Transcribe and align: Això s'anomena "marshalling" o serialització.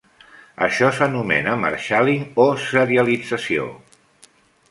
Això 0.67 0.87
s'anomena 0.99 1.53
"marshalling" 1.65 2.25
o 2.45 2.47
serialització. 2.65 3.67